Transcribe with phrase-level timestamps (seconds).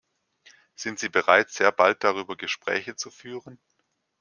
[0.73, 3.59] Sind Sie bereit, sehr bald darüber Gespräche zu führen?